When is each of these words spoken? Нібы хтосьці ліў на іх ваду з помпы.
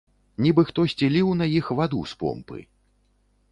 Нібы 0.45 0.63
хтосьці 0.69 1.09
ліў 1.17 1.29
на 1.43 1.49
іх 1.59 1.71
ваду 1.81 2.01
з 2.15 2.19
помпы. 2.25 2.59